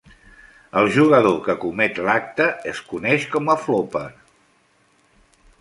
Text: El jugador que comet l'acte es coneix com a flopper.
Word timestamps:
El 0.79 0.87
jugador 0.95 1.35
que 1.49 1.55
comet 1.67 2.01
l'acte 2.09 2.49
es 2.73 2.83
coneix 2.95 3.31
com 3.37 3.55
a 3.55 3.59
flopper. 3.67 4.07